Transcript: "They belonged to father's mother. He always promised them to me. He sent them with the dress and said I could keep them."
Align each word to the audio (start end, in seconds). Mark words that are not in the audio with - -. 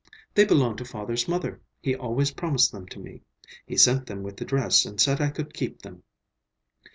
"They 0.33 0.45
belonged 0.45 0.79
to 0.79 0.85
father's 0.85 1.27
mother. 1.27 1.61
He 1.79 1.95
always 1.95 2.31
promised 2.31 2.71
them 2.71 2.87
to 2.87 2.97
me. 2.97 3.21
He 3.67 3.77
sent 3.77 4.07
them 4.07 4.23
with 4.23 4.35
the 4.37 4.45
dress 4.45 4.83
and 4.83 4.99
said 4.99 5.21
I 5.21 5.29
could 5.29 5.53
keep 5.53 5.83
them." 5.83 6.01